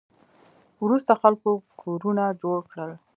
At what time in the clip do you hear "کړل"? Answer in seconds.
2.71-2.91